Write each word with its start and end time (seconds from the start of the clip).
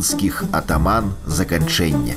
мінскіх 0.00 0.44
атаман 0.56 1.12
заканчэння. 1.28 2.16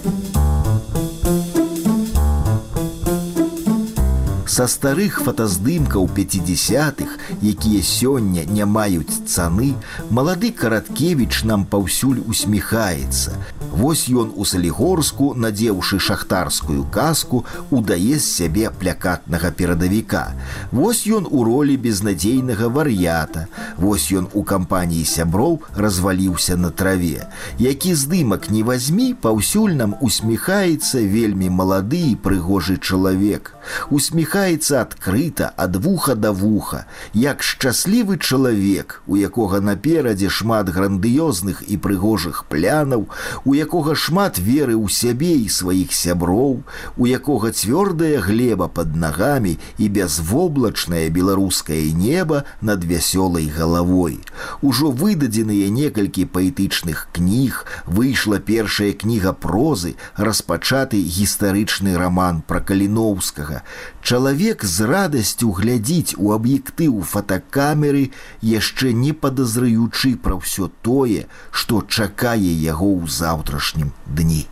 Са 4.48 4.68
старых 4.72 5.20
фотаздымкаў 5.26 6.08
50-х, 6.16 7.20
якія 7.44 7.84
сёння 7.84 8.48
не 8.48 8.64
маюць 8.64 9.28
цаны, 9.28 9.76
малады 10.08 10.56
караткевіч 10.56 11.44
нам 11.44 11.68
паўсюль 11.68 12.24
усміхаецца. 12.24 13.36
Вось 13.74 14.06
ён 14.06 14.30
у 14.38 14.46
салігорску, 14.46 15.34
надзеўшы 15.34 15.98
шахтарскую 15.98 16.86
казку, 16.94 17.44
удае 17.74 18.20
з 18.22 18.26
сябе 18.30 18.70
плякатнага 18.70 19.50
перадавіка. 19.50 20.38
Вось 20.72 21.08
ён 21.10 21.26
у 21.26 21.42
ролі 21.44 21.78
безнадзейнага 21.78 22.70
вар'ята. 22.70 23.48
Вось 23.78 24.12
ён 24.14 24.30
у 24.34 24.44
кампаніі 24.44 25.06
сяброў 25.10 25.64
разваліўся 25.74 26.58
на 26.58 26.70
траве. 26.70 27.26
Які 27.58 27.96
здымак 27.98 28.52
не 28.54 28.62
вазьмі, 28.62 29.16
паўсюль 29.18 29.74
нам 29.74 29.98
усміхаецца 30.02 31.02
вельмі 31.02 31.50
малады 31.50 32.04
і 32.12 32.16
прыгожы 32.16 32.78
чалавек. 32.78 33.56
Усміхаецца 33.90 34.86
адкрыта 34.86 35.50
ад 35.58 35.82
вуха 35.82 36.14
да 36.14 36.30
вуха, 36.30 36.86
як 37.14 37.42
шчаслівы 37.42 38.22
чалавек, 38.22 39.02
у 39.08 39.18
якога 39.18 39.66
наперадзе 39.66 40.30
шмат 40.30 40.70
грандыёзных 40.70 41.66
і 41.66 41.82
прыгожых 41.82 42.46
плянаў, 42.46 43.10
у 43.46 43.58
якога 43.64 43.96
шмат 43.96 44.40
веры 44.40 44.76
ў 44.76 44.88
сябе 44.92 45.34
і 45.40 45.48
сваіх 45.48 45.94
сяброў, 45.96 46.64
у 46.98 47.04
якога 47.08 47.52
цвёрдая 47.52 48.20
глеба 48.24 48.68
под 48.68 48.96
нагамі 48.96 49.56
і 49.78 49.90
бязвоблачнае 49.98 51.08
беларускае 51.10 51.92
неба 51.96 52.44
над 52.62 52.84
вясёлай 52.84 53.48
галавой. 53.48 54.20
Ужо 54.62 54.92
выдадзеныя 54.92 55.70
некалькі 55.70 56.26
паэтычных 56.26 57.08
кніг, 57.16 57.64
выйшла 57.86 58.40
першая 58.40 58.92
кніга 58.94 59.34
прозы, 59.34 59.96
распачаты 60.16 61.00
гістарычны 61.00 61.96
роман 61.98 62.42
пра 62.48 62.60
каліноўскага. 62.60 63.64
Чалавек 64.02 64.64
з 64.66 64.90
радасцю 64.90 65.52
глядзіць 65.52 66.16
у 66.18 66.34
аб'ектыў 66.36 67.02
фотокамеры, 67.02 68.12
яшчэ 68.42 68.94
не 68.94 69.14
падазраючы 69.14 70.16
пра 70.18 70.40
ўсё 70.42 70.70
тое, 70.82 71.28
што 71.52 71.86
чакае 71.88 72.54
яго 72.66 72.90
ў 73.00 73.08
заўтра 73.08 73.53
завтрашнім 73.54 73.92
дні. 74.08 74.48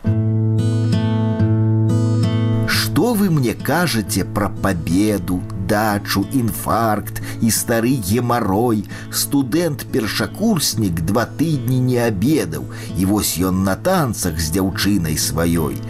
Что 2.66 3.14
вы 3.14 3.30
мне 3.30 3.54
кажете 3.54 4.24
про 4.24 4.48
победу, 4.48 5.40
дачу, 5.72 6.26
інфаркт 6.36 7.22
і 7.40 7.48
стары 7.50 7.96
гемарой, 8.04 8.84
студэнт-першакурснік 9.08 11.00
два 11.08 11.24
тыдні 11.24 11.80
не 11.80 11.96
абедаў, 12.04 12.68
і 12.98 13.08
вось 13.08 13.38
ён 13.40 13.64
на 13.64 13.76
танцах 13.80 14.36
з 14.36 14.52
дзяўчынай 14.52 15.16
сваёй. 15.16 15.80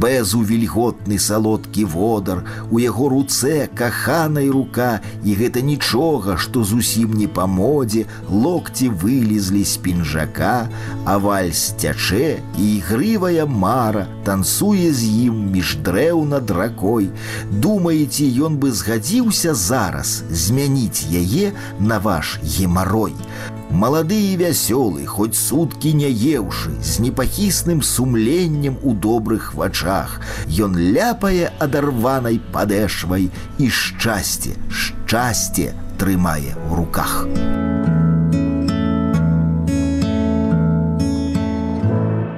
Бэзу 0.00 0.40
вільготны 0.40 1.20
салодкі 1.20 1.84
водар, 1.92 2.44
у 2.72 2.80
яго 2.80 3.12
руцэ 3.12 3.68
каханай 3.76 4.48
рука, 4.48 5.04
і 5.20 5.36
гэта 5.36 5.60
нічога, 5.60 6.40
што 6.40 6.64
зусім 6.64 7.12
не 7.20 7.28
па 7.28 7.44
модзе, 7.44 8.06
локці 8.30 8.88
вылезлі 8.88 9.64
з 9.68 9.76
пінжака, 9.84 10.68
а 11.04 11.18
вальс 11.20 11.76
цячэ 11.76 12.40
і 12.56 12.64
ігрывая 12.80 13.44
мара 13.44 14.06
танцуе 14.24 14.90
з 14.96 15.04
ім 15.28 15.52
між 15.52 15.76
дрэў 15.86 16.24
над 16.24 16.50
ракой. 16.50 17.10
Думаеце, 17.50 18.26
ён 18.46 18.58
бы 18.62 18.72
згадзіў 18.72 19.25
рашыўся 19.26 19.54
зараз 19.54 20.22
змяніць 20.30 21.06
яе 21.10 21.52
на 21.80 21.98
ваш 21.98 22.38
гемарой. 22.42 23.14
Малады 23.70 24.14
і 24.14 24.36
вясёлы, 24.38 25.06
хоць 25.06 25.34
суткі 25.34 25.94
не 25.94 26.10
еўшы, 26.10 26.70
з 26.80 27.00
непахісным 27.00 27.82
сумленнем 27.82 28.78
у 28.82 28.94
добрых 28.94 29.54
вачах, 29.54 30.20
Ён 30.46 30.78
ляпае 30.78 31.50
адарванай 31.58 32.38
падэшвай 32.52 33.30
і 33.58 33.66
шчасце, 33.68 34.54
шчасце 34.70 35.74
трымае 35.98 36.54
ў 36.54 36.76
руках. 36.76 37.26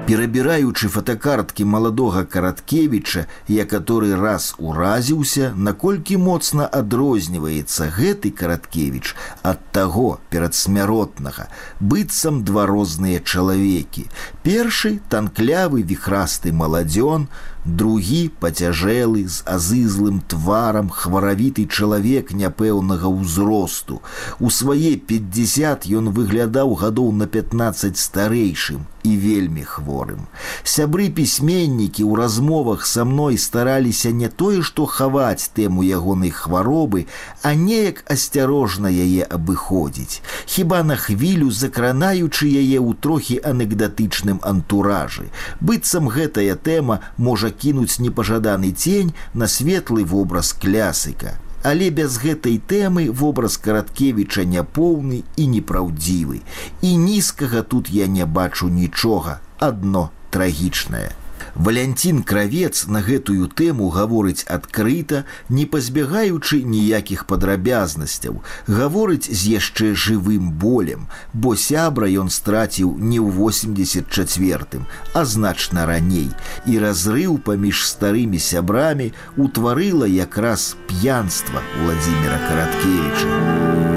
Перабіраючы 0.09 0.89
фотокарткі 0.89 1.65
маладога 1.69 2.25
караткевіча 2.25 3.27
я 3.49 3.65
который 3.69 4.15
раз 4.17 4.55
уразіўся 4.57 5.53
наколькі 5.53 6.17
моцна 6.17 6.65
адрозніваецца 6.65 7.93
гэты 7.93 8.33
караткевич 8.33 9.13
ад 9.43 9.61
таго 9.77 10.17
перадсмяротнага 10.33 11.53
быццам 11.81 12.41
два 12.41 12.65
розныя 12.65 13.21
чалавекі. 13.21 14.09
Першы 14.41 14.97
танклявы 15.13 15.85
віхрасты 15.85 16.57
маладзён 16.57 17.29
другі 17.69 18.31
пацяжэлы 18.41 19.29
з 19.29 19.45
азызлым 19.45 20.21
тварам 20.33 20.89
хваравіты 20.89 21.69
чалавек 21.69 22.33
няпэўнага 22.33 23.13
ўзросту 23.13 24.01
у 24.41 24.51
свае 24.51 24.97
50 24.97 25.89
ён 26.01 26.13
выглядаў 26.17 26.75
гадоў 26.83 27.13
на 27.13 27.27
15 27.27 27.97
старэйшым 27.97 28.87
і 29.09 29.17
вельмі 29.17 29.63
хворым. 29.65 30.27
Сябры 30.65 31.09
пісьменнікі 31.09 32.05
ў 32.05 32.13
размовах 32.19 32.85
са 32.87 33.05
мной 33.09 33.39
стараліся 33.39 34.11
не 34.13 34.29
тое, 34.29 34.61
што 34.63 34.87
хаваць 34.87 35.51
тэму 35.57 35.83
ягонай 35.87 36.31
хваробы, 36.31 37.07
а 37.43 37.55
неяк 37.55 38.05
асцярожна 38.11 38.93
яе 38.93 39.25
абыходзіць. 39.25 40.21
Хіба 40.47 40.83
на 40.83 40.97
хвілю 40.97 41.51
закранаючы 41.51 42.51
яе 42.51 42.79
ў 42.83 42.93
трохі 43.01 43.41
анекдатычным 43.45 44.43
антуражы. 44.43 45.31
быццам 45.61 46.09
гэтая 46.09 46.55
тэма 46.57 47.01
можа 47.17 47.51
кінуць 47.59 47.99
непажаданы 47.99 48.73
цень 48.73 49.13
на 49.35 49.49
светлы 49.49 50.05
вобраз 50.05 50.53
клясыка. 50.53 51.37
Але 51.67 51.91
без 51.91 52.19
гэтай 52.23 52.61
тэмы 52.73 53.11
вобраз 53.11 53.59
караткевіча 53.59 54.47
няпоўны 54.47 55.23
і 55.37 55.47
непраўдзівы. 55.55 56.43
І 56.83 56.91
нізкага 56.97 57.63
тут 57.63 57.91
я 57.91 58.07
не 58.07 58.27
бачу 58.27 58.69
нічога. 58.69 59.41
Адно 59.59 60.11
трагічнае 60.31 61.11
Валянцін 61.55 62.23
кравец 62.23 62.87
на 62.87 63.03
гэтую 63.03 63.49
тэму 63.49 63.89
гаворыць 63.91 64.45
адкрыта, 64.47 65.25
не 65.49 65.67
пазбягаючы 65.67 66.63
ніякіх 66.63 67.25
падрабязнасцяў, 67.27 68.43
гаворыць 68.69 69.31
з 69.31 69.59
яшчэ 69.59 69.95
жывым 69.95 70.53
болем, 70.53 71.09
бо 71.33 71.57
сябра 71.57 72.09
ён 72.09 72.31
страціў 72.31 72.97
не 72.99 73.19
ў 73.19 73.31
84, 73.33 74.87
а 75.15 75.25
значна 75.25 75.87
раней. 75.87 76.31
І 76.67 76.79
разрыў 76.79 77.39
паміж 77.39 77.85
старымі 77.89 78.39
сябрамі 78.39 79.13
утварыла 79.37 80.07
якраз 80.07 80.77
п'янства 80.87 81.63
Владзіміра 81.83 82.39
Караткевіча. 82.49 83.88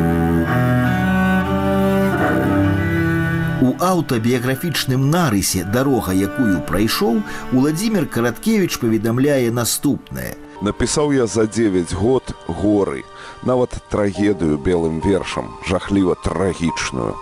Аўтабіяграфічным 3.81 5.09
нарысе 5.09 5.65
дарога, 5.65 6.13
якую 6.13 6.61
прайшоў, 6.69 7.21
Уладзімир 7.51 8.05
Караткевич 8.05 8.77
паведамляе 8.77 9.49
наступнае. 9.49 10.37
Напісаў 10.61 11.11
я 11.17 11.25
за 11.25 11.47
9 11.49 11.93
год 11.97 12.35
горы, 12.47 13.03
нават 13.43 13.81
трагедыю 13.89 14.61
белым 14.61 15.01
вершам, 15.01 15.49
жахліва 15.65 16.15
трагічную. 16.23 17.17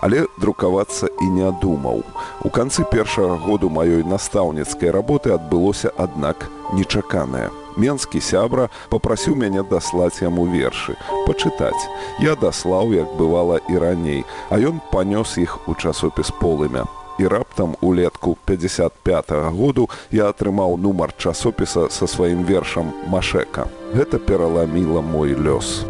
Але 0.00 0.24
друкавацца 0.40 1.12
і 1.20 1.28
не 1.28 1.52
думаў. 1.60 2.02
У 2.40 2.48
канцы 2.48 2.88
першага 2.88 3.36
году 3.36 3.68
маёй 3.68 4.00
настаўніцкай 4.08 4.90
работы 4.90 5.36
адбылося, 5.36 5.92
аднак, 5.98 6.48
нечаканае 6.72 7.50
менскі 7.78 8.20
сябра 8.20 8.68
попрасіў 8.90 9.36
мяне 9.38 9.62
даслаць 9.70 10.22
яму 10.22 10.46
вершы 10.52 10.96
пачытаць 11.26 11.88
я 12.20 12.34
даслаў 12.34 12.94
як 12.94 13.16
бывала 13.16 13.60
і 13.70 13.78
раней 13.78 14.24
а 14.50 14.58
ён 14.58 14.80
панёс 14.92 15.38
іх 15.38 15.68
у 15.68 15.74
часопіс 15.74 16.34
полымя 16.40 16.86
і 17.18 17.26
раптам 17.26 17.76
улетку 17.80 18.36
55 18.44 19.30
-го 19.30 19.50
году 19.50 19.88
я 20.10 20.28
атрымаў 20.30 20.76
нумар 20.76 21.12
часопіса 21.16 21.88
са 21.90 22.06
сваім 22.06 22.44
вершам 22.44 22.92
машека 23.06 23.66
гэта 23.94 24.18
пераламіла 24.18 25.00
мой 25.00 25.34
лёс 25.34 25.86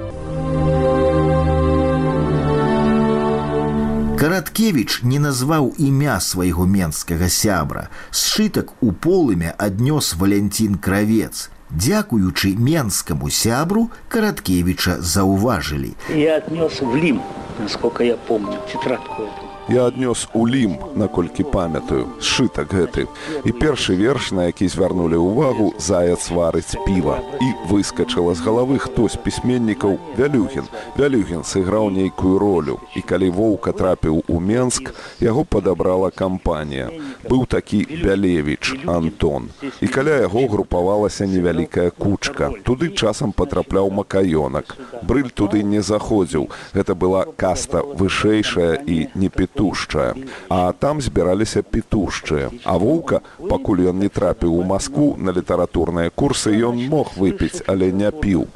Караткевич 4.18 5.02
не 5.02 5.18
назваў 5.22 5.74
імя 5.78 6.18
свайго 6.20 6.66
менскага 6.66 7.28
сябра. 7.28 7.88
Сшытак 8.10 8.72
у 8.82 8.90
полымя 8.90 9.54
аднёс 9.58 10.16
Валянцін 10.18 10.74
кравец. 10.74 11.50
Дзякуючы 11.70 12.56
менскаму 12.56 13.30
сябру 13.30 13.90
Караткевича 14.08 14.96
заўважылі. 15.00 15.92
Я 16.08 16.38
отнес 16.38 16.80
в 16.80 16.96
Лим, 16.96 17.20
насколько 17.58 18.04
я 18.04 18.16
помню, 18.16 18.56
тетрадку 18.72 19.22
эту. 19.22 19.47
Я 19.68 19.84
аднёс 19.86 20.28
у 20.32 20.46
лім, 20.48 20.78
наколькі 20.96 21.44
памятаю, 21.44 22.08
сшытак 22.24 22.72
гэты. 22.72 23.04
І 23.44 23.52
першы 23.52 23.96
верш, 24.00 24.32
на 24.32 24.48
які 24.48 24.64
звярнулі 24.64 25.20
ўвагу, 25.20 25.74
заяц 25.76 26.32
варыць 26.32 26.72
піва. 26.88 27.20
І 27.36 27.48
выскачыла 27.68 28.32
з 28.32 28.40
галавы 28.40 28.78
хто 28.80 29.12
з 29.12 29.20
пісьменнікаў 29.20 29.98
Вялюгін. 30.16 30.64
Вялюгін 30.96 31.44
сыграў 31.44 31.92
нейкую 31.92 32.38
ролю. 32.40 32.80
І 32.96 33.04
калі 33.04 33.28
воўка 33.28 33.72
трапіў 33.76 34.24
у 34.24 34.40
Менск, 34.40 34.94
яго 35.20 35.44
падабрала 35.44 36.08
кампанія. 36.10 36.88
Быў 37.28 37.44
такі 37.44 37.84
Бялевіч 37.84 38.88
Антон. 38.88 39.52
І 39.80 39.86
каля 39.86 40.16
яго 40.24 40.48
групавалася 40.48 41.26
невялікая 41.26 41.90
кучка. 41.90 42.56
Туды 42.64 42.88
часам 42.96 43.36
патрапляў 43.36 43.92
макаёнак. 43.92 44.80
Брыль 45.04 45.28
туды 45.28 45.60
не 45.60 45.84
заходзіў. 45.84 46.48
Гэта 46.72 46.96
была 46.96 47.28
каста 47.36 47.84
вышэйшая 47.84 48.80
і 48.86 49.12
не 49.14 49.28
петушчая. 49.58 50.14
А 50.48 50.72
там 50.72 51.00
збіраліся 51.00 51.62
петушчыя. 51.62 52.50
А 52.64 52.78
воўка, 52.78 53.20
пакуль 53.38 53.90
ён 53.90 53.98
не 53.98 54.08
трапіў 54.08 54.54
у 54.54 54.62
Маскву 54.62 55.16
на 55.18 55.32
літаратурныя 55.32 56.10
курсы, 56.14 56.54
ён 56.54 56.78
мог 56.88 57.12
выпіць, 57.16 57.62
але 57.66 57.92
не 57.92 58.10
піў. 58.10 58.46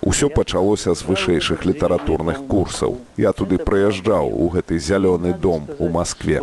Усё 0.00 0.30
пачалося 0.30 0.94
з 0.94 1.02
вышэйшых 1.02 1.66
літаратурных 1.66 2.46
курсаў. 2.48 2.96
Я 3.16 3.32
туды 3.32 3.58
прыязджаў 3.58 4.30
у 4.30 4.48
гэты 4.48 4.78
зялёны 4.78 5.34
дом 5.34 5.68
у 5.78 5.88
Маскве. 5.88 6.40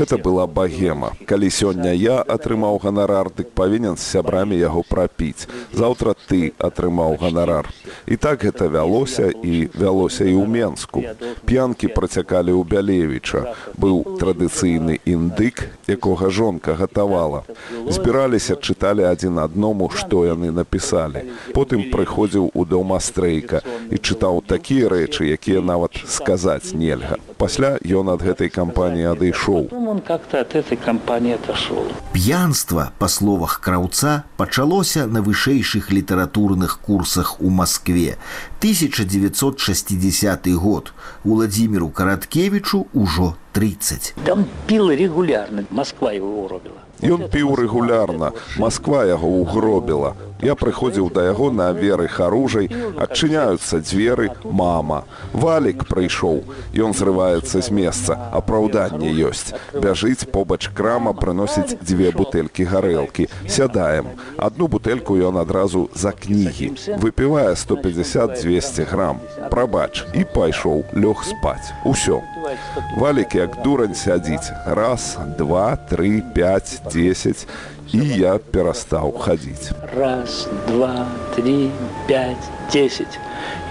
Гэта 0.00 0.16
была 0.16 0.46
багема. 0.46 1.12
Калі 1.28 1.52
сёння 1.52 1.92
я 1.92 2.24
атрымаў 2.24 2.80
ганарар, 2.80 3.28
дык 3.28 3.52
павінен 3.52 4.00
з 4.00 4.04
сябрамі 4.16 4.56
яго 4.56 4.80
прапіць. 4.80 5.44
Заўтра 5.76 6.16
ты 6.16 6.56
атрымаў 6.56 7.20
ганарар. 7.20 7.68
І 8.08 8.16
так 8.16 8.40
гэта 8.40 8.72
вялося 8.72 9.28
і 9.28 9.68
вялося 9.76 10.24
і 10.24 10.32
ў 10.40 10.48
Менску. 10.48 11.04
П'янкі 11.44 11.92
працякалі 11.92 12.48
ў 12.48 12.64
Бялевіча. 12.64 13.52
Быў 13.76 14.16
традыцыйны 14.16 15.04
індык, 15.04 15.68
якога 15.84 16.32
жонка 16.32 16.80
гатавала. 16.80 17.44
Збіраліся, 17.92 18.56
чыталі 18.56 19.04
адзін 19.04 19.36
адному, 19.44 19.92
што 19.92 20.24
яны 20.24 20.48
напісалі. 20.48 21.28
Потым 21.52 21.92
прыходзіў 21.92 22.48
у 22.56 22.64
дом 22.64 22.96
мастрейка 22.96 23.60
і 23.92 24.00
чытаў 24.00 24.40
такія 24.48 24.88
рэчы, 24.88 25.28
якія 25.28 25.60
нават 25.60 25.92
сказаць 26.08 26.72
нельга. 26.72 27.20
Пасля 27.36 27.76
ён 27.84 28.16
ад 28.16 28.24
гэтай 28.24 28.48
кампаніі 28.48 29.12
адышоў. 29.12 29.68
Он 29.90 30.00
как-то 30.00 30.40
от 30.40 30.54
этой 30.54 30.76
компании 30.76 31.34
отошел. 31.34 31.84
П'янства, 32.12 32.92
па 32.98 33.08
словах 33.08 33.60
краўца, 33.60 34.22
пачалося 34.36 35.06
на 35.06 35.20
вышэйшых 35.20 35.90
літаратурных 35.90 36.78
курсах 36.78 37.40
у 37.40 37.50
Маскве. 37.50 38.16
1960 38.60 40.48
год. 40.48 40.92
Уладзіміру 41.24 41.90
Караткевічу 41.90 42.86
ўжо 42.94 43.34
30. 43.52 44.14
Да 44.24 44.32
он 44.32 44.44
пил 44.68 44.90
регулярно. 44.90 45.64
Москва 45.70 46.12
его 46.12 46.44
уробила. 46.44 46.89
Ён 47.02 47.28
піў 47.32 47.54
рэгулярна. 47.56 48.32
Масква 48.58 49.04
яго 49.08 49.28
ўгробіла. 49.42 50.14
Я 50.40 50.54
прыходзіў 50.56 51.10
да 51.12 51.26
яго 51.28 51.50
на 51.52 51.68
веры 51.76 52.08
харужай, 52.08 52.70
адчыняюцца 52.96 53.80
дзверы 53.84 54.30
мама. 54.44 55.04
Валік 55.32 55.84
прыйшоў. 55.84 56.40
Ён 56.72 56.96
зрываецца 56.96 57.60
з 57.60 57.68
месца. 57.68 58.16
Апраўданне 58.32 59.12
ёсць. 59.12 59.52
Бяжыць 59.76 60.24
побач 60.24 60.72
крама 60.72 61.12
прыносіць 61.12 61.76
дзве 61.84 62.12
бутэлькі 62.16 62.64
гарэлкі. 62.64 63.28
Сядаем. 63.48 64.16
Адну 64.40 64.68
бутэльку 64.68 65.20
ён 65.20 65.36
адразу 65.44 65.90
за 65.94 66.12
кнігі. 66.16 66.72
Выпівае 66.96 67.52
150-200 67.52 68.88
грам. 68.88 69.20
Прабач 69.52 70.04
і 70.16 70.24
пайшоў, 70.24 70.88
лёг 70.96 71.20
спаць. 71.24 71.72
Усё. 71.84 72.24
Валік 72.96 73.34
як 73.34 73.60
дурань 73.62 73.94
сядзіць. 73.94 74.50
Раз, 74.66 75.18
два, 75.38 75.76
тры, 75.76 76.22
пять, 76.34 76.80
десять. 76.92 77.46
І 77.92 77.98
я 77.98 78.38
перастаў 78.38 79.18
хадзіць. 79.18 79.72
Раз, 79.96 80.48
два, 80.68 81.06
три, 81.34 81.70
пять, 82.06 82.46
десять. 82.72 83.18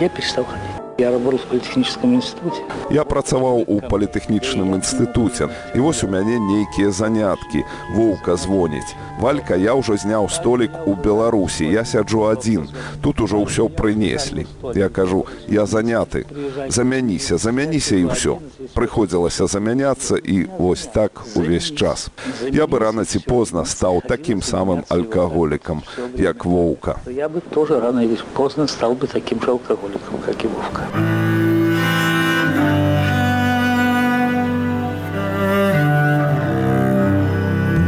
Я 0.01 0.09
перестал 0.09 0.45
ходить. 0.45 0.78
Я 0.99 1.11
работал 1.11 1.39
в 1.39 1.43
политехническом 1.43 2.15
институте. 2.15 2.61
Я 2.91 3.05
працаваў 3.07 3.63
у 3.63 3.79
палітэхнічным 3.79 4.75
інстытуце. 4.75 5.47
І 5.75 5.79
вось 5.79 6.03
у 6.03 6.07
мяне 6.11 6.39
нейкія 6.39 6.91
заняткі. 6.91 7.63
Воўка 7.95 8.35
звоніць. 8.35 8.95
Валька, 9.19 9.55
я 9.55 9.79
ўжо 9.79 9.95
зняў 9.95 10.27
столік 10.27 10.75
у 10.85 10.99
Беларусі. 10.99 11.63
Я 11.71 11.85
сяджу 11.85 12.27
адзін. 12.27 12.67
Тут 12.99 13.21
ужо 13.23 13.39
ўсё 13.39 13.69
прынеслі. 13.71 14.43
Я 14.75 14.89
кажу, 14.89 15.23
я 15.47 15.63
заняты. 15.63 16.25
Замяніся, 16.67 17.37
замяніся 17.37 17.95
і 17.95 18.11
ўсё. 18.11 18.43
Прыходзілася 18.75 19.47
замяняцца 19.47 20.19
і 20.19 20.51
вось 20.59 20.83
так 20.83 21.23
увесь 21.35 21.71
час. 21.71 22.11
Я 22.51 22.67
бы 22.67 22.79
рана 22.79 23.05
ці 23.07 23.23
позна 23.23 23.63
стаў 23.63 24.03
такім 24.03 24.43
самым 24.43 24.83
алкаголікам, 24.91 25.79
як 26.19 26.43
воўка. 26.43 26.99
Я 27.07 27.29
бы 27.31 27.39
тоже 27.39 27.79
рано 27.79 28.03
или 28.03 28.19
поздно 28.35 28.67
стал 28.67 28.99
бы 28.99 29.07
таким 29.07 29.39
же 29.39 29.51
алкоголиком, 29.51 30.19
как 30.25 30.43
и 30.43 30.49
Вовка. 30.49 30.88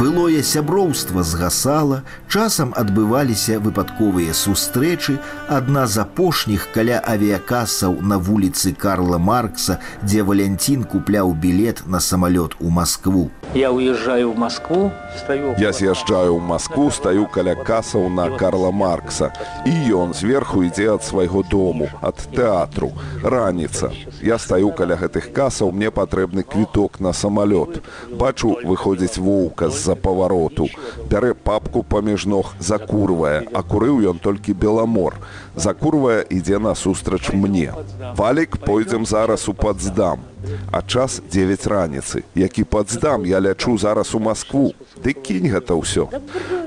Былое 0.01 0.43
сяброўства 0.43 1.23
згасала, 1.23 2.01
часам 2.27 2.73
адбываліся 2.75 3.59
выпадковыя 3.59 4.33
сустрэчы, 4.33 5.19
адна 5.49 5.85
з 5.85 6.01
апошніх 6.01 6.65
каля 6.73 6.97
авіякасаў 6.97 8.01
на 8.01 8.17
вуліцы 8.17 8.73
Карла 8.73 9.17
Маркса, 9.17 9.77
дзе 10.01 10.23
Валянцін 10.23 10.83
купляў 10.83 11.33
білет 11.33 11.83
на 11.85 11.99
самалёт 11.99 12.57
у 12.59 12.69
Маскву. 12.69 13.29
Я 13.53 13.71
уезжаю 13.71 14.31
в 14.31 14.37
Москву, 14.37 14.91
стою... 15.17 15.55
Я 15.57 15.73
з'язджаю 15.73 16.39
ў 16.39 16.39
Маскву, 16.39 16.87
стаю 16.87 17.27
каля 17.27 17.51
касаў 17.55 18.07
на 18.07 18.29
Карла 18.39 18.71
Маркса. 18.71 19.35
І 19.67 19.91
ён 19.91 20.15
зверху 20.15 20.63
ідзе 20.63 20.95
ад 20.95 21.03
свайго 21.03 21.43
дому, 21.43 21.91
ад 21.99 22.15
тэатру. 22.31 22.95
Раніца. 23.19 23.91
Я 24.23 24.39
стаю 24.39 24.71
каля 24.71 24.95
гэтых 24.95 25.35
касаў, 25.35 25.75
мне 25.75 25.91
патрэбны 25.91 26.47
квіток 26.47 27.03
на 27.03 27.11
самалёт. 27.11 27.83
Бачу, 28.07 28.55
выходзіць 28.63 29.19
воўка 29.19 29.67
з-за 29.67 29.99
павароту. 29.99 30.71
Бярэ 31.11 31.35
папку 31.35 31.83
паміж 31.83 32.31
ног, 32.31 32.55
закурвае, 32.63 33.51
а 33.51 33.67
курыў 33.67 33.99
ён 34.15 34.23
толькі 34.23 34.55
беламор. 34.55 35.19
Закурвае 35.59 36.23
ідзе 36.23 36.55
насустрач 36.55 37.35
мне. 37.35 37.75
Валік, 38.15 38.63
пойдзем 38.63 39.03
зараз 39.03 39.49
у 39.51 39.53
падздам. 39.53 40.30
А 40.71 40.81
час 40.81 41.21
9 41.31 41.67
раніцы. 41.67 42.23
Які 42.35 42.63
падздам, 42.63 43.25
я 43.25 43.41
лячу 43.41 43.77
зараз 43.77 44.15
у 44.15 44.19
Маскву. 44.19 44.73
Ды 45.03 45.13
кінь 45.13 45.49
гэта 45.49 45.73
ўсё. 45.73 46.09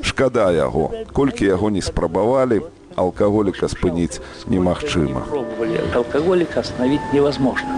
Шкада 0.03 0.53
яго. 0.53 0.91
Колькі 1.13 1.45
яго 1.45 1.71
не 1.71 1.83
спрабавалі, 1.83 2.63
алкаголіка 2.97 3.69
спыніць 3.69 4.21
немагчыма. 4.47 5.27
Пробовали. 5.29 5.81
Алкоголика 5.95 6.61
остановить 6.61 7.13
невозможно. 7.13 7.71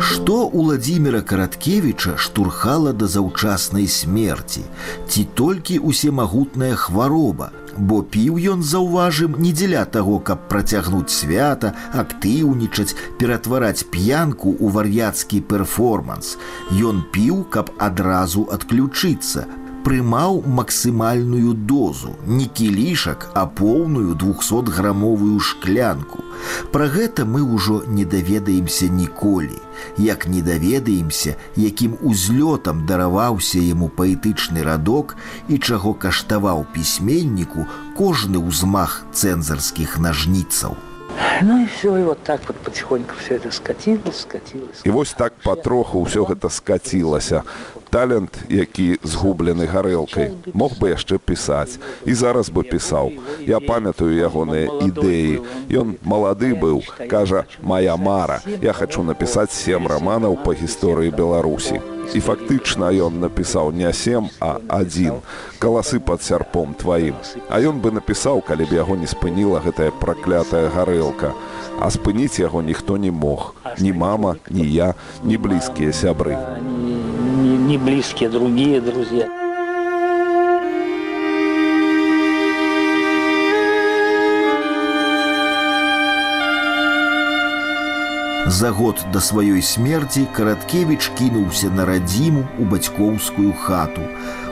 Што 0.00 0.46
Уладзіміра 0.46 1.20
Караткевіча 1.20 2.16
штурхала 2.16 2.92
да 2.92 3.06
заўчаснай 3.06 3.86
смерці, 3.86 4.62
ці 5.08 5.26
толькі 5.34 5.78
усемагутная 5.78 6.74
хвароба, 6.74 7.50
бо 7.78 8.02
піў 8.02 8.38
ён 8.54 8.62
заўважым 8.62 9.36
не 9.38 9.52
дзеля 9.52 9.84
таго, 9.84 10.18
каб 10.18 10.46
працягнуць 10.52 11.14
свята, 11.14 11.74
актыўнічаць, 11.92 12.96
ператвараць 13.18 13.86
п'янку 13.90 14.54
ў 14.54 14.66
вар'яцкі 14.78 15.40
перформанс. 15.50 16.36
Ён 16.70 17.04
піў, 17.12 17.44
каб 17.50 17.70
адразу 17.78 18.48
адключыцца, 18.52 19.46
прымаў 19.84 20.42
максімальную 20.48 21.52
дозу, 21.52 22.14
не 22.26 22.46
кілішак, 22.46 23.30
а 23.34 23.46
поўную 23.46 24.14
200грамовую 24.14 25.40
шклянку. 25.40 26.24
Пра 26.72 26.88
гэта 26.88 27.24
мы 27.28 27.44
ўжо 27.44 27.82
не 27.86 28.04
даведаемся 28.04 28.88
ніколі. 28.88 29.60
Як 29.98 30.26
не 30.26 30.40
даведаемся, 30.42 31.36
якім 31.56 31.98
узлётам 32.00 32.86
дараваўся 32.86 33.60
яму 33.60 33.90
паэтычны 33.92 34.64
радок 34.64 35.16
і 35.48 35.58
чаго 35.58 35.94
каштаваў 35.94 36.64
пісьменніку 36.72 37.68
кожны 37.96 38.40
ўзмах 38.40 39.04
цэнзарскіх 39.12 39.98
нажніцаў. 39.98 40.93
Ну 41.42 41.62
и 41.62 41.66
все, 41.66 41.96
и 41.96 42.02
вот 42.02 42.22
так 42.22 42.40
вот 42.46 42.56
потихоньку 42.56 43.14
все 43.18 43.36
это 43.36 43.50
скатилось, 43.50 44.20
скатилось. 44.20 44.80
І 44.84 44.90
вось 44.90 45.12
так 45.12 45.32
патроху 45.44 46.04
ўсё 46.04 46.24
гэта 46.24 46.50
скацілася. 46.50 47.42
Талент, 47.90 48.38
які 48.48 48.98
згублены 49.02 49.66
гарэлкай, 49.66 50.34
мог 50.52 50.74
бы 50.80 50.90
яшчэ 50.90 51.18
пісаць 51.18 51.78
і 52.04 52.14
зараз 52.14 52.50
бы 52.50 52.62
пісаў. 52.62 53.12
Я 53.46 53.60
памятаю 53.60 54.10
ягоныя 54.10 54.66
ідэі. 54.82 55.42
Ён 55.70 55.94
малады 56.02 56.58
быў, 56.58 56.82
кажа, 57.06 57.46
моя 57.62 57.96
мара. 57.96 58.42
Я 58.62 58.72
хачу 58.72 59.02
напісаць 59.02 59.54
сем 59.54 59.86
раманаў 59.86 60.38
па 60.42 60.54
гісторыі 60.54 61.14
Беларусі. 61.14 61.93
І 62.12 62.20
фактычна 62.20 62.90
ён 62.92 63.20
напісаў 63.24 63.72
не 63.72 63.92
сем, 63.92 64.28
а 64.40 64.60
адзін 64.68 65.22
каласы 65.58 66.00
пад 66.00 66.22
сярпом 66.22 66.74
тваім. 66.74 67.14
А 67.48 67.60
ён 67.60 67.80
бы 67.80 67.94
напісаў, 67.94 68.42
калі 68.44 68.68
б 68.68 68.76
яго 68.76 68.96
не 68.96 69.06
спыніла 69.06 69.62
гэтая 69.64 69.90
праклятая 69.90 70.68
гарэлка. 70.68 71.32
А 71.80 71.90
спыніць 71.90 72.38
яго 72.38 72.62
ніхто 72.62 72.96
не 72.96 73.10
мог. 73.10 73.54
Ні 73.78 73.92
мама, 73.92 74.36
ні 74.50 74.66
я, 74.68 74.94
ні 75.24 75.38
блізкія 75.38 75.92
сябры. 75.92 76.36
Ни 77.68 77.76
близкие 77.78 78.28
другие 78.28 78.80
друзья. 78.80 79.43
За 88.46 88.70
год 88.70 89.00
да 89.12 89.20
сваёй 89.24 89.62
смерці 89.62 90.26
караткевич 90.36 91.10
кінуўся 91.18 91.70
на 91.72 91.84
радзіму 91.88 92.44
у 92.60 92.64
бацькоўскую 92.68 93.52
хату 93.56 94.04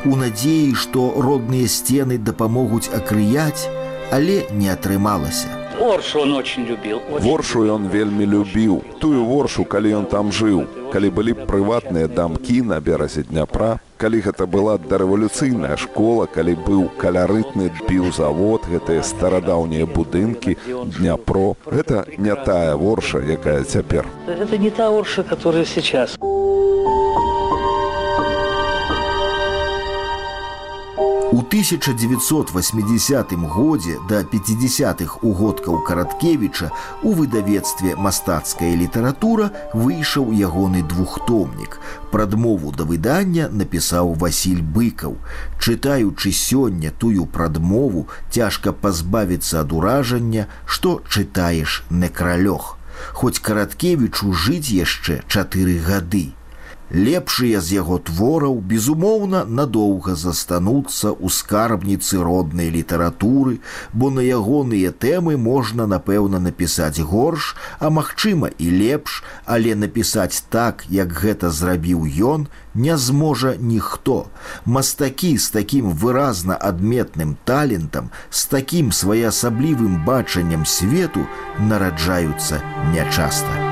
у 0.09 0.17
надзеі 0.17 0.73
што 0.75 1.13
родныя 1.27 1.69
сцены 1.69 2.17
дапамогуць 2.17 2.89
акрыяць 2.89 3.69
але 4.11 4.49
не 4.57 4.73
атрымалася 4.73 5.61
Оршу 5.83 6.21
он 6.21 6.33
очень 6.33 6.65
любил. 6.65 7.01
очень 7.11 7.27
Воршу 7.27 7.65
ён 7.67 7.89
вельмі 7.89 8.25
любіў. 8.27 8.83
Тую 9.01 9.25
воршу, 9.25 9.65
калі 9.65 9.93
ён 10.01 10.07
там 10.07 10.31
жыў, 10.31 10.65
калі 10.93 11.11
былі 11.11 11.33
прыватныя 11.35 12.09
дамкі 12.09 12.63
на 12.63 12.79
беразе 12.81 13.25
дняпра, 13.25 13.81
калі 14.02 14.18
гэта 14.26 14.47
была 14.50 14.75
дарэвалюцыйная 14.82 15.76
школа, 15.78 16.26
калі 16.26 16.56
быў 16.66 16.82
калярытны 16.99 17.71
піўзавод, 17.87 18.66
гэтыя 18.73 19.06
старадаўнія 19.06 19.87
будынкі, 19.87 20.56
дняпро. 20.99 21.54
Гэта 21.71 22.02
не 22.18 22.35
тая 22.35 22.75
ворша, 22.75 23.23
якая 23.23 23.62
цяпер. 23.62 24.09
Это 24.26 24.59
не 24.59 24.71
та 24.71 24.90
Орша, 24.90 25.23
которая 25.23 25.64
сейчас. 25.64 26.16
У 26.18 26.32
1980 31.52 33.32
годзе 33.32 33.99
да 34.09 34.23
50-х 34.23 35.18
угодкаў 35.21 35.85
караткевіча 35.85 36.71
у 37.02 37.12
выдавецтве 37.12 37.92
мастацкая 37.92 38.73
літаратура 38.73 39.50
выйшаў 39.75 40.32
ягоны 40.32 40.80
двухтомнік. 40.80 41.76
Прадмову 42.09 42.73
да 42.73 42.88
выдання 42.88 43.52
напісаў 43.52 44.16
Васіль 44.16 44.64
быкаў. 44.64 45.21
Чытаючы 45.61 46.32
сёння 46.32 46.88
тую 46.88 47.28
прадмову 47.28 48.09
цяжка 48.32 48.73
пазбавіцца 48.73 49.61
ад 49.61 49.76
уражання, 49.76 50.49
што 50.64 51.04
чытаеш 51.04 51.85
некралёг. 51.90 52.78
Хоць 53.12 53.44
караткевічу 53.44 54.32
жыць 54.32 54.73
яшчэ 54.73 55.21
чатыры 55.28 55.76
гады. 55.85 56.32
Лепшыя 56.93 57.61
з 57.65 57.81
яго 57.81 57.97
твораў, 58.05 58.61
безумоўна, 58.61 59.45
надоўга 59.49 60.13
застануцца 60.15 61.09
ў 61.17 61.33
скарбніцы 61.33 62.21
роднай 62.21 62.69
літаратуры, 62.69 63.65
бо 63.97 64.13
на 64.13 64.21
ягоныя 64.21 64.93
тэмы 64.93 65.41
можна, 65.41 65.89
напэўна, 65.89 66.37
напісаць 66.37 67.01
горш, 67.01 67.57
а 67.81 67.89
магчыма 67.89 68.53
і 68.61 68.69
лепш, 68.77 69.25
але 69.49 69.73
напісаць 69.73 70.45
так, 70.53 70.85
як 70.93 71.17
гэта 71.17 71.49
зрабіў 71.49 72.05
ён, 72.05 72.49
не 72.75 73.01
зможа 73.01 73.57
ніхто. 73.57 74.29
Мастакі 74.69 75.39
з 75.41 75.49
такім 75.49 75.97
выразна 75.97 76.61
адметным 76.61 77.37
талентам, 77.49 78.13
з 78.29 78.45
такім 78.53 78.93
своеасаблівым 78.93 80.05
бачаннем 80.05 80.69
свету 80.69 81.25
нараджаюцца 81.57 82.61
нячаста. 82.93 83.72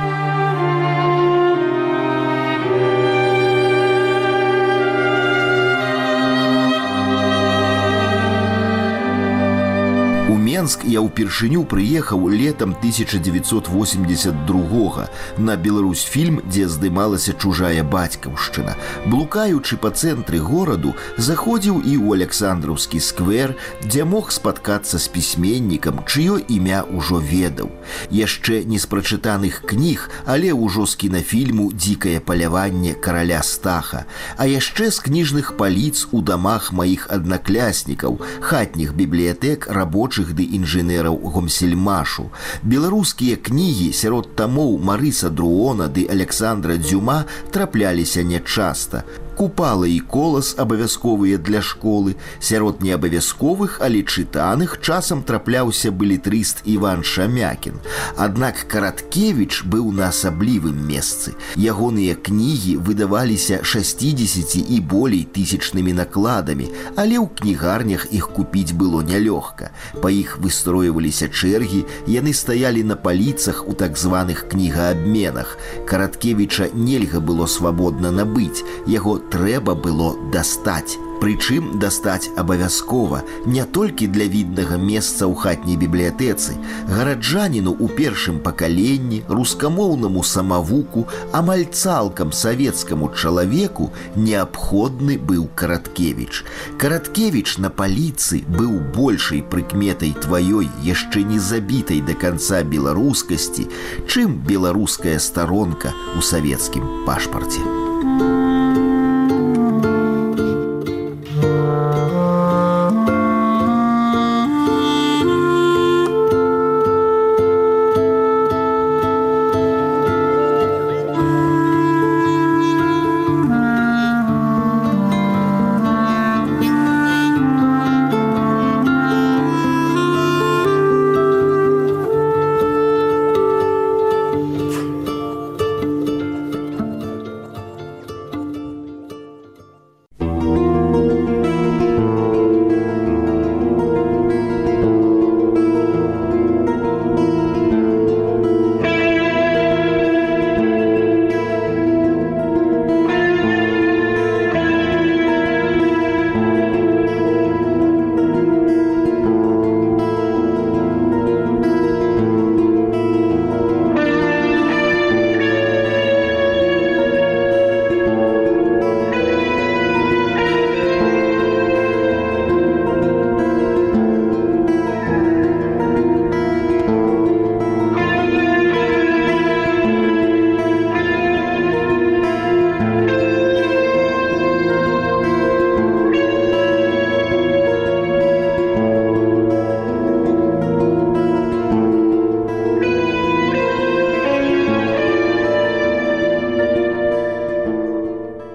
Менск 10.60 10.84
я 10.84 11.00
ўпершыню 11.00 11.64
прыехаў 11.64 12.28
летам 12.28 12.76
1982 12.76 15.08
на 15.40 15.56
Беларусь 15.56 16.04
фільм, 16.04 16.44
дзе 16.44 16.68
здымалася 16.68 17.32
чужая 17.32 17.80
бацькаўшчына. 17.80 18.76
Блукаючы 19.08 19.80
па 19.80 19.88
цэнтры 19.88 20.36
гораду, 20.36 20.92
заходзіў 21.16 21.80
і 21.80 21.96
ў 21.96 22.20
Александраўскі 22.20 23.00
сквер, 23.00 23.56
дзе 23.80 24.04
мог 24.04 24.36
спаткацца 24.36 25.00
з 25.00 25.08
пісьменнікам, 25.08 26.04
чыё 26.04 26.36
імя 26.44 26.84
ўжо 26.92 27.24
ведаў. 27.24 27.72
Яшчэ 28.12 28.68
не 28.68 28.76
з 28.76 28.84
прачытаных 28.84 29.64
кніг, 29.64 30.12
але 30.28 30.52
ўжо 30.52 30.84
з 30.84 31.00
кінафільму 31.00 31.72
дзікае 31.72 32.20
паляванне 32.20 33.00
караля 33.00 33.40
стаха, 33.40 34.04
а 34.36 34.44
яшчэ 34.44 34.92
з 34.92 35.08
кніжных 35.08 35.56
паліц 35.56 36.12
у 36.12 36.20
дамах 36.20 36.76
маіх 36.76 37.08
аднакляснікаў, 37.08 38.20
хатніх 38.44 38.92
бібліятэк 38.92 39.72
рабочых 39.72 40.36
ды 40.36 40.49
інжынераў 40.50 41.16
гомсельмашу. 41.34 42.28
Беларускія 42.62 43.36
кнігі 43.36 43.92
сярод 43.92 44.34
тамоў 44.36 44.78
Марыса 44.78 45.30
Друона 45.30 45.88
ды 45.88 46.06
Александра 46.10 46.76
Дзюма 46.76 47.24
трапляліся 47.50 48.22
нячаста. 48.22 49.04
Купала 49.40 49.88
і 49.88 50.00
колас 50.00 50.52
абавязковыя 50.58 51.38
для 51.38 51.62
школы, 51.62 52.16
сярод 52.40 52.82
неабавязковых, 52.84 53.80
але 53.80 54.04
чытаных 54.04 54.84
часам 54.84 55.22
трапляўся 55.24 55.88
былітрыст 55.88 56.60
Іван 56.68 57.00
Шамякін. 57.00 57.80
Аднак 58.20 58.68
караткевич 58.68 59.64
быў 59.64 59.96
на 59.96 60.12
асаблівым 60.12 60.76
месцы. 60.84 61.32
Ягоныя 61.56 62.20
кнігі 62.20 62.84
выдаваліся 62.84 63.64
60 63.64 64.60
і 64.60 64.80
болей 64.84 65.24
тысячнымі 65.24 65.96
накладамі, 65.96 66.68
але 67.00 67.16
ў 67.16 67.32
кнігарнях 67.32 68.12
іх 68.12 68.28
купіць 68.36 68.76
было 68.76 69.00
нялёгка. 69.00 69.72
Па 70.04 70.12
іх 70.12 70.36
выстройваліся 70.36 71.32
чэргі, 71.32 71.86
яны 72.04 72.36
стаялі 72.36 72.84
на 72.84 73.00
паліцах 73.00 73.64
у 73.64 73.72
так 73.72 73.96
званых 73.96 74.52
кнігаабменах. 74.52 75.56
Караткевіча 75.88 76.76
нельга 76.76 77.24
было 77.24 77.48
свабодна 77.48 78.12
набыць, 78.12 78.60
яго 78.84 79.16
трэба 79.30 79.74
было 79.74 80.16
дастаць. 80.32 80.98
Прычым 81.20 81.78
дастаць 81.78 82.30
абавязкова 82.40 83.20
не 83.44 83.64
толькі 83.68 84.06
для 84.08 84.24
віднага 84.24 84.78
месца 84.80 85.28
ў 85.28 85.36
хатняй 85.36 85.76
бібліятэцы, 85.76 86.56
гараджаніну 86.88 87.76
ў 87.76 87.92
першым 87.92 88.38
пакаленні, 88.40 89.20
рускамоўнаму 89.28 90.24
самавуку, 90.24 91.04
амаль 91.36 91.66
цалкам 91.68 92.32
савецкаму 92.32 93.12
чалавеку 93.12 93.90
неабходны 94.16 95.18
быў 95.20 95.44
караткевич. 95.54 96.40
Караткевич 96.80 97.58
на 97.60 97.68
паліцы 97.68 98.40
быў 98.48 98.80
большай 98.96 99.44
прыкметай 99.44 100.16
тваёй 100.24 100.72
яшчэ 100.88 101.20
не 101.28 101.36
забітай 101.36 102.00
да 102.00 102.16
канца 102.16 102.64
беларускасці, 102.64 103.68
чым 104.08 104.40
беларуская 104.40 105.20
старонка 105.20 105.92
ў 106.16 106.24
савецкім 106.24 107.04
пашпарце. 107.04 107.89